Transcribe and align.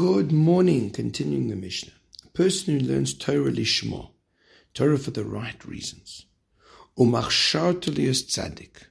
Good 0.00 0.32
morning. 0.32 0.88
Continuing 0.88 1.48
the 1.48 1.56
Mishnah. 1.56 1.92
A 2.24 2.28
person 2.28 2.80
who 2.80 2.86
learns 2.86 3.12
Torah 3.12 3.52
lishma, 3.52 4.08
Torah 4.72 4.96
for 4.96 5.10
the 5.10 5.26
right 5.26 5.62
reasons, 5.66 6.24
tzaddik, 6.96 8.84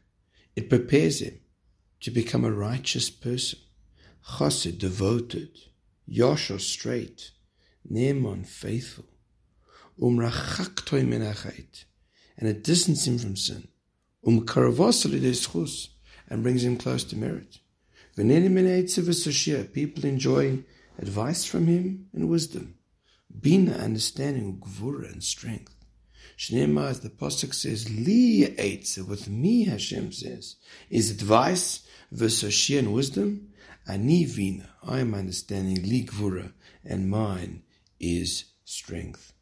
it 0.56 0.70
prepares 0.70 1.22
him 1.24 1.40
to 2.02 2.12
become 2.12 2.46
a 2.46 2.52
righteous 2.52 3.10
person, 3.10 3.58
chassid, 4.34 4.78
devoted, 4.78 5.58
yashar, 6.08 6.62
straight, 6.62 7.32
ne'eman, 7.92 8.46
faithful, 8.46 9.06
umrachak 10.00 10.76
menachait, 11.08 11.86
and 12.38 12.48
it 12.48 12.64
distances 12.64 13.08
him 13.08 13.18
from 13.18 13.36
sin, 13.36 13.68
umkaravas 14.24 15.92
and 16.30 16.44
brings 16.44 16.64
him 16.64 16.78
close 16.78 17.04
to 17.04 17.18
merit. 17.18 17.58
People 19.74 20.06
enjoy 20.06 20.64
advice 21.00 21.46
from 21.46 21.68
him 21.68 22.08
and 22.14 22.30
wisdom. 22.30 22.76
Bina, 23.42 23.74
understanding, 23.74 24.60
gvura, 24.60 25.12
and 25.12 25.24
strength. 25.24 25.76
Shnema, 26.38 26.90
as 26.90 27.02
the 27.02 27.10
Pasuk 27.10 27.54
says, 27.54 27.90
Li 27.90 28.46
Eitze, 28.58 29.06
with 29.06 29.28
me, 29.28 29.66
Hashem 29.66 30.12
says, 30.12 30.56
is 30.90 31.12
advice, 31.12 31.86
v'soshia, 32.14 32.80
and 32.80 32.94
wisdom. 32.94 33.50
Ani 33.88 34.24
Vina, 34.24 34.70
I 34.84 35.00
am 35.00 35.14
understanding, 35.14 35.84
Li 35.84 36.06
Gvura, 36.06 36.54
and 36.86 37.10
mine 37.10 37.64
is 38.00 38.46
strength. 38.64 39.34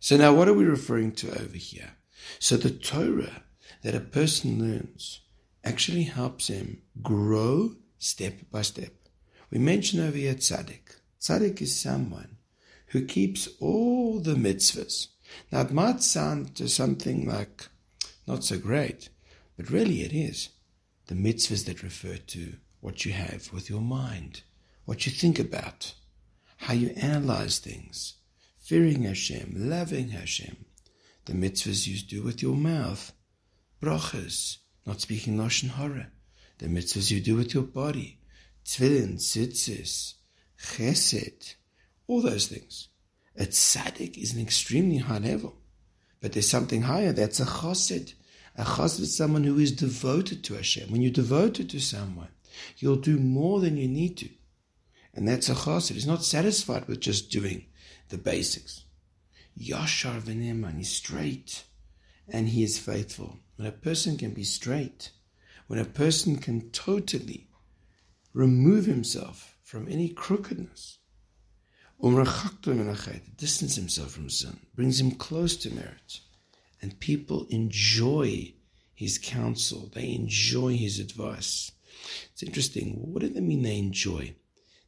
So 0.00 0.16
now 0.16 0.34
what 0.34 0.48
are 0.48 0.54
we 0.54 0.64
referring 0.64 1.12
to 1.12 1.30
over 1.30 1.56
here? 1.56 1.90
So 2.38 2.56
the 2.56 2.70
Torah 2.70 3.42
that 3.82 3.94
a 3.94 4.00
person 4.00 4.58
learns 4.58 5.20
actually 5.64 6.04
helps 6.04 6.48
him 6.48 6.82
grow 7.02 7.76
step 7.98 8.34
by 8.50 8.62
step. 8.62 8.92
We 9.50 9.58
mention 9.58 10.00
over 10.00 10.16
here 10.16 10.34
tzaddik. 10.34 10.96
Tzaddik 11.20 11.60
is 11.62 11.78
someone 11.78 12.36
who 12.88 13.04
keeps 13.04 13.48
all 13.60 14.20
the 14.20 14.34
mitzvahs. 14.34 15.08
Now 15.52 15.60
it 15.62 15.72
might 15.72 16.02
sound 16.02 16.56
to 16.56 16.68
something 16.68 17.28
like 17.28 17.68
not 18.26 18.44
so 18.44 18.58
great, 18.58 19.08
but 19.56 19.70
really 19.70 20.02
it 20.02 20.12
is. 20.12 20.50
The 21.06 21.14
mitzvahs 21.14 21.64
that 21.66 21.82
refer 21.82 22.16
to 22.16 22.54
what 22.80 23.04
you 23.04 23.12
have 23.12 23.52
with 23.52 23.70
your 23.70 23.80
mind, 23.80 24.42
what 24.84 25.06
you 25.06 25.12
think 25.12 25.38
about, 25.38 25.94
how 26.58 26.74
you 26.74 26.88
analyze 26.96 27.58
things, 27.58 28.14
fearing 28.58 29.02
Hashem, 29.02 29.52
loving 29.56 30.10
Hashem, 30.10 30.56
the 31.26 31.32
mitzvahs 31.32 31.86
you 31.86 31.98
do 31.98 32.22
with 32.22 32.42
your 32.42 32.56
mouth, 32.56 33.12
brachas, 33.80 34.58
not 34.84 35.00
speaking 35.00 35.36
lashon 35.36 35.70
hara, 35.70 36.08
the 36.58 36.66
mitzvahs 36.66 37.10
you 37.10 37.20
do 37.20 37.36
with 37.36 37.54
your 37.54 37.62
body, 37.62 38.20
tefillin, 38.66 39.14
tzitzis, 39.16 40.14
chesed, 40.60 41.54
all 42.06 42.20
those 42.20 42.48
things. 42.48 42.88
A 43.36 43.46
tzaddik 43.46 44.16
is 44.16 44.34
an 44.34 44.40
extremely 44.40 44.98
high 44.98 45.18
level. 45.18 45.56
But 46.20 46.32
there's 46.32 46.48
something 46.48 46.82
higher, 46.82 47.12
that's 47.12 47.40
a 47.40 47.44
chassid. 47.44 48.14
A 48.56 48.64
chassid 48.64 49.00
is 49.00 49.16
someone 49.16 49.44
who 49.44 49.58
is 49.58 49.72
devoted 49.72 50.42
to 50.44 50.54
Hashem. 50.54 50.90
When 50.90 51.02
you're 51.02 51.12
devoted 51.12 51.68
to 51.70 51.80
someone, 51.80 52.30
you'll 52.78 52.96
do 52.96 53.18
more 53.18 53.60
than 53.60 53.76
you 53.76 53.86
need 53.86 54.16
to. 54.18 54.28
And 55.14 55.28
that's 55.28 55.48
a 55.48 55.54
chassid. 55.54 55.92
He's 55.92 56.06
not 56.06 56.24
satisfied 56.24 56.88
with 56.88 57.00
just 57.00 57.30
doing 57.30 57.66
the 58.08 58.18
basics. 58.18 58.84
Yashar 59.58 60.20
v'neman, 60.20 60.78
he's 60.78 60.90
straight 60.90 61.64
and 62.28 62.48
he 62.48 62.62
is 62.62 62.78
faithful. 62.78 63.38
When 63.56 63.66
a 63.66 63.72
person 63.72 64.16
can 64.16 64.32
be 64.32 64.44
straight, 64.44 65.10
when 65.66 65.78
a 65.78 65.84
person 65.84 66.36
can 66.36 66.70
totally 66.70 67.48
remove 68.36 68.84
himself 68.84 69.56
from 69.62 69.88
any 69.88 70.10
crookedness, 70.10 70.98
distance 73.38 73.76
himself 73.76 74.10
from 74.10 74.28
sin, 74.28 74.60
brings 74.74 75.00
him 75.00 75.10
close 75.12 75.56
to 75.56 75.74
merit, 75.74 76.20
and 76.82 77.00
people 77.00 77.46
enjoy 77.48 78.52
his 78.94 79.16
counsel, 79.16 79.90
they 79.94 80.12
enjoy 80.12 80.76
his 80.76 80.98
advice. 81.00 81.72
It's 82.30 82.42
interesting. 82.42 82.92
What 83.10 83.22
do 83.22 83.30
they 83.30 83.40
mean 83.40 83.62
they 83.62 83.78
enjoy? 83.78 84.34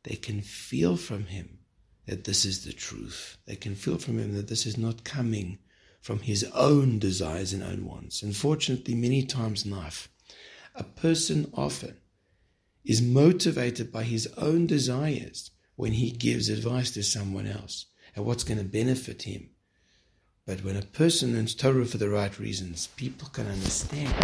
They 0.03 0.17
can 0.17 0.43
feel 0.43 0.99
from 0.99 1.25
him 1.25 1.61
that 2.05 2.25
this 2.25 2.45
is 2.45 2.67
the 2.67 2.73
truth. 2.75 3.39
They 3.47 3.57
can 3.57 3.75
feel 3.75 3.97
from 3.97 4.19
him 4.19 4.35
that 4.35 4.49
this 4.49 4.67
is 4.67 4.77
not 4.77 5.05
coming 5.05 5.59
from 6.03 6.19
his 6.19 6.45
own 6.55 6.99
desires 6.99 7.55
and 7.55 7.63
own 7.63 7.87
wants. 7.87 8.23
Unfortunately, 8.23 8.95
many 8.95 9.25
times 9.25 9.65
in 9.65 9.71
life, 9.71 10.11
a 10.75 10.85
person 10.85 11.51
often 11.55 11.97
is 12.85 13.03
motivated 13.03 13.93
by 13.93 14.03
his 14.05 14.27
own 14.37 14.67
desires 14.67 15.51
when 15.77 15.93
he 15.93 16.11
gives 16.11 16.49
advice 16.49 16.91
to 16.93 17.03
someone 17.03 17.47
else 17.47 17.87
and 18.17 18.25
what's 18.25 18.45
going 18.45 18.59
to 18.59 18.65
benefit 18.65 19.23
him. 19.23 19.51
But 20.47 20.65
when 20.65 20.77
a 20.77 20.83
person 20.83 21.35
learns 21.35 21.55
Torah 21.55 21.85
for 21.85 21.99
the 21.99 22.09
right 22.09 22.39
reasons, 22.39 22.89
people 22.97 23.29
can 23.29 23.47
understand 23.47 24.15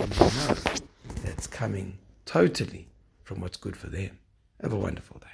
and 0.00 0.10
know 0.10 0.54
that 0.54 0.82
it's 1.24 1.46
coming 1.46 1.98
totally 2.26 2.88
from 3.22 3.40
what's 3.40 3.56
good 3.56 3.76
for 3.76 3.88
them. 3.88 4.18
Have 4.60 4.72
a 4.72 4.76
wonderful 4.76 5.20
day. 5.20 5.26